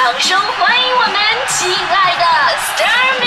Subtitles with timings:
[0.00, 1.12] 掌声欢迎我们
[1.48, 2.24] 亲爱的
[2.56, 3.26] s t a r m y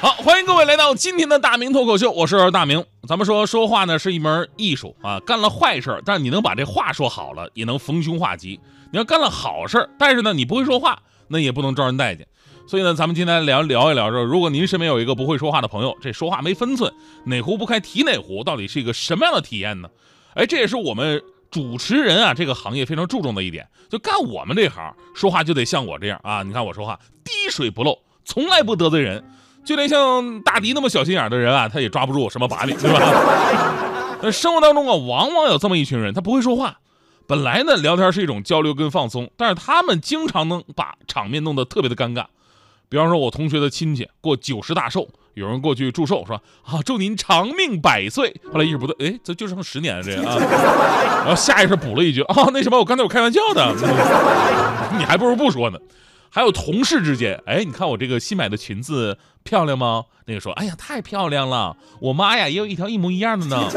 [0.00, 2.84] 好，欢迎各位来到今天的大明脱口秀，我是大明。
[3.06, 8.58] 咱们说说话呢是一门艺术啊，干了坏事，但是你能把这话说好了，也能逢凶化吉；
[8.90, 12.26] 你要干了好事，但是呢你不会说话，那也不能招人待见。
[12.66, 16.92] 所以呢，咱们今天聊聊一聊说，如果您身边有一个不会说话的朋友，这说话没分寸，
[17.26, 19.88] 哪壶不开提哪壶，到底是一个什么样的体验呢？
[20.34, 26.42] 哎，这也是我们主持人啊这个行业非常注重的一点，就干我们这行，说话就得像我这样啊。
[26.42, 29.24] 你看我说话滴水不漏，从来不得罪人，
[29.64, 34.18] 就连像大迪那么小心眼的人啊，他也抓不住我什么把柄，对吧？
[34.20, 36.80] 那生活当中啊，往往有这么一群人，他不会说话。
[37.26, 42.24] 本来呢，聊天是一种交流跟放松，但是他们经常能把场面弄得特别的尴尬。
[42.88, 45.08] 比方说，我同学的亲戚过九十大寿，
[45.38, 48.40] 有人过去祝寿，说啊，祝您长命百岁。
[48.52, 50.36] 后来意识不对，哎，这就剩十年了，这个啊。
[51.24, 53.72] 然后下意识补了一句啊，那什么，我刚才我开玩笑的，
[54.98, 55.78] 你还不如不说呢。
[56.30, 60.04] 还有同事之间，哎，你看我这个新买的裙子漂亮吗？
[60.26, 63.68] 那个说，哎呀，太漂亮了，我妈呀也有一条一模一样的呢。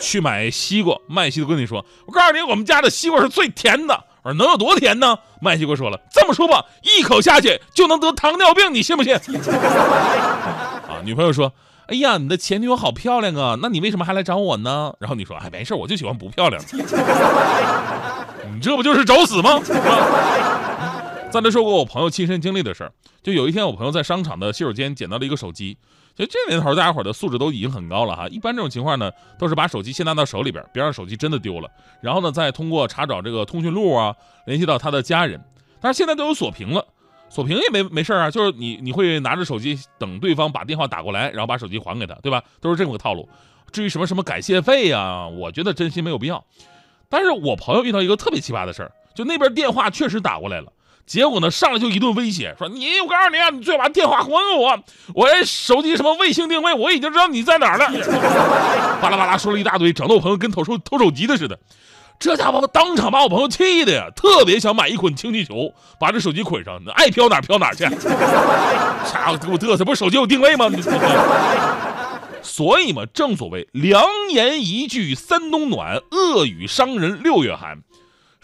[0.00, 4.04] 去买西瓜，卖西瓜跟你说，我告诉你，我们家的西瓜是最甜的。
[4.24, 5.18] 我说能有多甜呢？
[5.40, 9.14] 麦西哥说了，这么说吧，一口下去就能得糖尿病，你信不信？
[9.44, 11.52] 啊，女朋友说，
[11.88, 14.94] 哎呀，你的前女友好漂亮啊，那你为什么还来找我呢？
[14.98, 16.68] 然后你说，哎，没事，我就喜欢不漂亮的。
[18.54, 19.60] 你这不就是找死吗？
[21.34, 25.76] 再来说过我朋友亲身经历的事儿，就有一天我朋友在商场的洗手间捡到了一个手机。
[26.14, 28.28] 就这年头，大家伙的素质都已经很高了哈。
[28.28, 31.68] 一般这种情况呢，都是把手机先拿到手里边，别让手机真的丢了。
[32.00, 34.14] 然后呢，再通过查找这个通讯录啊，
[34.46, 35.42] 联系到他的家人。
[35.80, 36.86] 但是现在都有锁屏了，
[37.28, 42.40] 锁屏也没没事啊，就是你你会拿着手机等对方把电话打过来，然后把手机还给他，对吧？
[42.60, 43.28] 都是这么个套路。
[43.72, 46.44] 至于什么什么感谢费呀，我觉得真心没有必要。
[47.08, 50.72] 但是我朋友遇到一个特别奇葩的事儿，就那边电话确实打过来了。
[51.06, 54.78] 结果呢，上来就一顿威胁，说你，我告诉你啊，你最好把电话还给我，
[55.14, 57.86] 我这手机什么卫星定位，我已经知道你在哪儿了。
[59.02, 61.58] 巴拉巴拉说了一大堆，整得我朋友跟偷手偷手机的似的。
[62.18, 67.84] 这家伙当场把我朋友气的呀，特别想买一捆氢气球，把这手机捆上，爱飘哪飘哪去。
[69.04, 69.84] 啥给我嘚瑟？
[69.84, 70.70] 不是手机有定位吗？
[72.40, 77.80] 所以嘛，正所谓良言一句三冬暖，恶语伤人六月寒。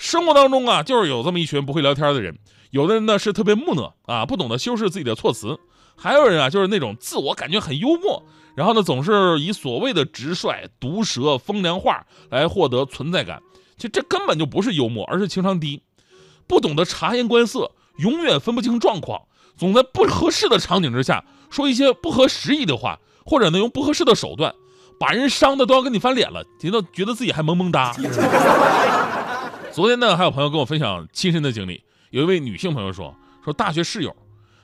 [0.01, 2.39] 生活当中啊，就是有这么一群不会聊天的人。
[2.71, 5.59] 有的人呢是特别木讷啊，不懂得修饰自己的措辞；
[5.95, 8.25] 还有人啊，就是那种自我感觉很幽默，
[8.55, 13.43] 然后呢总是以所谓的直率、毒舌、风凉话来获得存在感。
[13.77, 15.83] 其实这根本就不是幽默，而是情商低，
[16.47, 19.25] 不懂得察言观色，永远分不清状况，
[19.59, 24.55] 总在不合适的场景之下说一些不合时宜的话，或者呢用不合适的手段，
[24.99, 27.95] 把人伤的都要跟你翻脸了，觉得觉得自己还萌萌哒。
[29.73, 31.85] 昨天呢，还有朋友跟我分享亲身的经历。
[32.11, 33.15] 有一位女性朋友说
[33.45, 34.15] ：“说大学室友，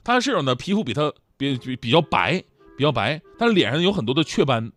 [0.02, 2.42] 她的室友呢皮肤比她比比比较白，
[2.76, 4.72] 比较白，但是脸上有很多的雀斑。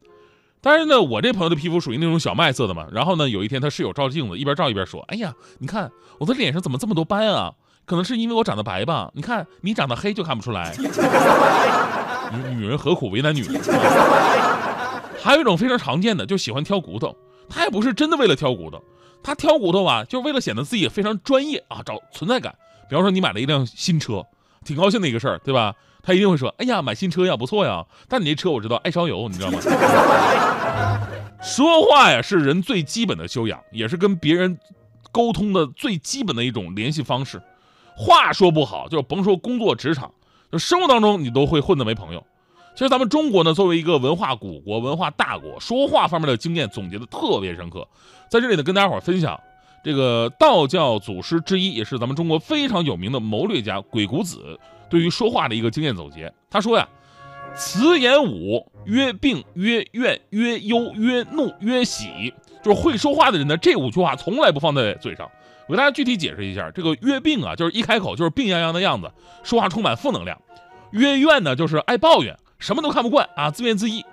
[0.61, 2.85] 但是呢，我这朋友的皮肤属于那种小麦色的嘛。
[2.91, 7.51] 然后呢，有一天他室友照镜子，一边照一边说：‘哎呀，你看我的脸上怎么这么多斑啊？
[7.85, 9.09] 可能是因为我长得白吧？
[9.15, 10.75] 你看你长得黑就看不出来。’
[12.31, 13.59] 女女人何苦为难女人？
[15.23, 17.17] 还有一种非常常见的，就喜欢挑骨头。
[17.49, 18.79] 他也不是真的为了挑骨头。”
[19.23, 22.55] 他挑骨头吧，就是为了显得自己非常专业啊，找存在感。
[22.89, 24.25] 比方说，你买了一辆新车，
[24.65, 25.75] 挺高兴的一个事儿，对吧？
[26.01, 29.59] 他一定会说：“哎呀，买新车呀，不错呀。”但你这车我知道爱烧油，你知道吗？
[31.43, 34.57] 说话呀，是人最基本的修养，也是跟别人
[35.11, 37.41] 沟通的最基本的一种联系方式。
[37.95, 40.11] 话说不好，就甭说工作职场，
[40.51, 42.25] 就生活当中你都会混得没朋友。
[42.79, 47.85] 其实咱们中国呢，作为一个文化古国、文化大国，说话方面的经验总结的特别深刻。
[48.29, 49.37] 在这里呢，跟大家伙分享
[49.83, 54.57] 这个道教祖师之一，也是咱们中国非常有名的谋略家鬼谷子
[54.89, 56.33] 对于说话的一个经验总结。
[56.49, 56.87] 他说呀
[57.53, 62.33] ：“辞言五，曰病，曰怨，曰忧，曰怒，曰喜。”
[62.63, 65.29] 就是会说话的人呢，这五句话从来不放在嘴上。
[65.67, 69.11] 我给大家具体解释一下，这个“曰病”啊，就是一开口就是病殃殃的样子，
[69.43, 70.37] 说话充满负能量
[70.97, 72.37] ；“曰怨”呢，就是爱抱怨。
[72.59, 74.03] 什么都看不惯啊，自怨自艾。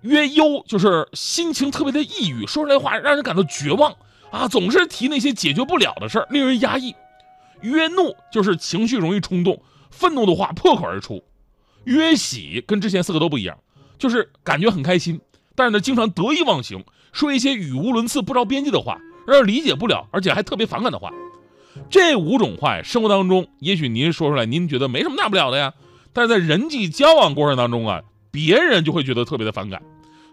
[0.00, 3.94] 曰忧就是心情特别的抑郁，说出来话让人感到绝望
[4.30, 6.94] 啊，总是提那些解决不了的事儿，令人压抑。
[7.60, 11.22] 曰怒就是情绪容易冲动，愤怒的话破口而出。
[11.84, 13.58] 曰喜跟之前四个都不一样，
[13.98, 15.20] 就是感觉很开心，
[15.54, 21.12] 但是呢经常得意忘形，说一些语无伦次、不着边际的话，让人理解不了，而且还特别反感的话。
[21.88, 25.74] 这五种话呀，生活当中也许您说出来，您觉得没什么大不了的呀。
[26.12, 29.82] 但是在人际交往过程当中啊，别人就会觉得特别的反感，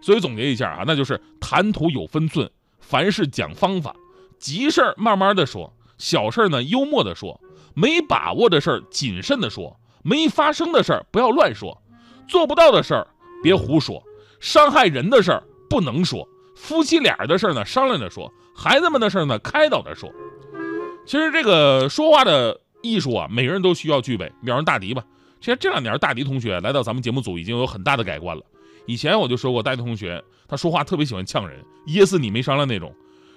[0.02, 2.50] 所以总结一下啊，那就是谈吐有分寸，
[2.80, 3.96] 凡事讲方法，
[4.38, 7.40] 急事儿慢慢的说，小事儿呢幽默的说，
[7.74, 11.82] 没把握的事儿谨慎的说，没发生的事儿不要乱说，
[12.28, 13.08] 做不到的事儿
[13.42, 14.04] 别胡说，
[14.40, 20.10] 伤害人的事儿不能说，夫妻俩的事儿呢商量着说，孩子们的事儿呢开导着说。
[21.06, 24.32] 其实这个说话的艺术啊，每个人都需要具备。
[24.42, 25.04] 比方说大迪吧，
[25.40, 28.44] 其实这两年大迪同学来到咱们节目组已经有很大的改观了。
[28.86, 32.94] 以前我就说过，大迪同学他说话特别喜欢呛人，噎死你没商量那种。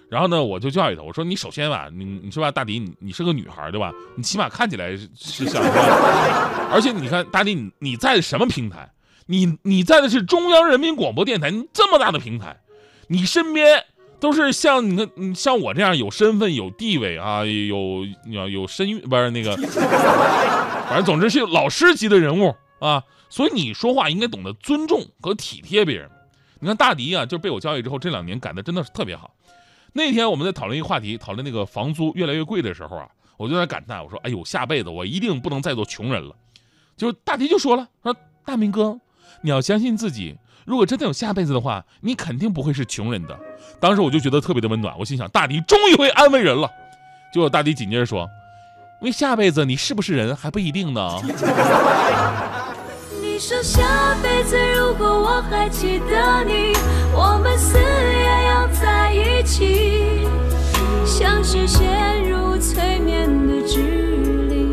[0.08, 3.92] 然后呢，我就教育他，我说你首先吧，你你说吧，大迪你你是个女孩对吧？
[4.16, 5.62] 你起码看起来是像，
[6.70, 8.90] 而且你看大迪你你在什么平台？
[9.26, 12.56] 你你在的是中央人民广播电台你这么大的平台，
[13.06, 13.84] 你身边。
[14.22, 19.56] 都是像你看，像我这样有身份、有地位啊，有有有身孕，不是那个，
[20.86, 23.02] 反正总之是老师级的人物啊。
[23.28, 26.08] 所以你说话应该懂得尊重和体贴别人。
[26.60, 29.34] 你看大迪啊，就被我教育之后，这两年改的真的是特别好。
[29.92, 36.36] 那天我们在讨论一个话题，讨论那个房租越来越贵的时候啊，我就在感叹，我说：“哎呦，下辈子我一定不能再做穷人了。”
[36.96, 38.14] 就大迪就说了：“说
[38.44, 39.00] 大明哥，
[39.40, 43.38] 你要相信自己。”如果真的有下辈子的话，你肯定不会是穷人的。
[43.80, 46.70] 当时我就觉得特别的温暖，我心想大迪终于会安慰人了。
[47.32, 48.28] 结果大迪紧接着说
[49.00, 51.18] ：“因为下辈子你是不是人还不一定呢。”
[53.20, 56.74] 你说下辈子如果我还记得你，
[57.14, 60.28] 我们死也要在一起，
[61.04, 63.80] 像是陷入催眠的距
[64.48, 64.70] 离，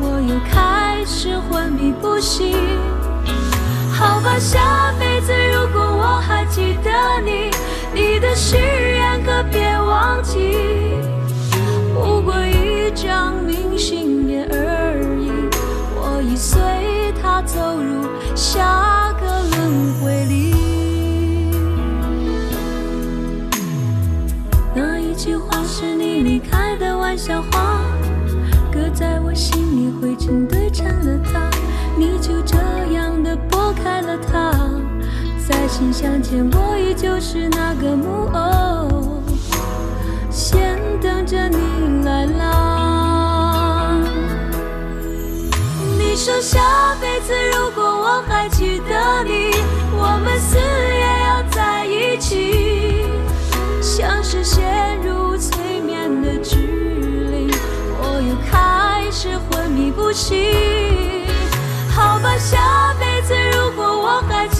[0.00, 2.89] 我又开始昏迷不醒。
[4.22, 6.90] 吧，下辈子如果我还记得
[7.24, 7.50] 你，
[7.94, 10.98] 你的誓言可别忘记。
[11.94, 15.30] 不过一张明信片而已，
[15.96, 16.60] 我已随
[17.22, 20.54] 它走入下个轮回里。
[24.74, 27.80] 那一句话是你离开的玩笑话，
[28.70, 31.40] 搁在我心里灰尘堆成了塔，
[31.96, 32.56] 你就这
[35.70, 39.22] 心相牵，我依旧是那个木偶，
[40.28, 43.96] 先等着你来啦。
[45.96, 49.52] 你说下辈子如果我还记得你，
[49.96, 53.06] 我们死也要在一起，
[53.80, 56.56] 像是陷入催眠的指
[57.30, 57.48] 令，
[58.02, 60.36] 我又开始昏迷不醒。
[61.94, 63.34] 好吧，下辈子。
[63.52, 64.59] 如果我还记，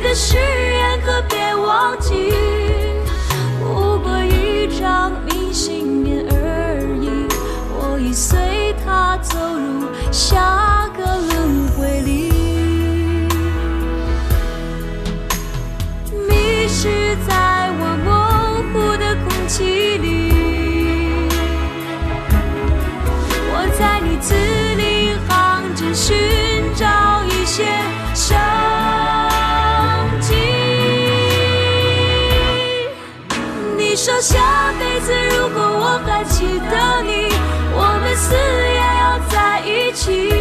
[0.00, 2.32] 你的誓言可别忘记。
[3.58, 7.26] 不过一张明信片而已，
[7.74, 8.38] 我已随
[8.84, 12.30] 他走入下个轮回里。
[16.28, 17.34] 迷失在
[34.08, 37.28] 说下辈子如果我还记得你，
[37.74, 40.32] 我们死也要在一起，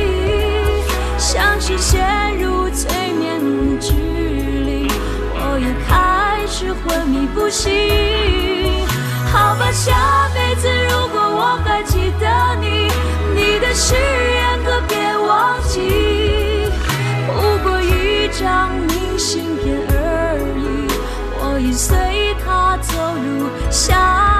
[1.17, 4.87] 像是陷入催眠的指令，
[5.35, 8.87] 我又开始昏迷不醒。
[9.33, 12.89] 好吧，下辈子如果我还记得你，
[13.35, 14.95] 你的誓言可别
[15.27, 16.71] 忘记。
[17.27, 17.35] 不
[17.67, 19.77] 过一张明信片
[21.57, 21.97] 我已随
[22.45, 24.36] 他走入下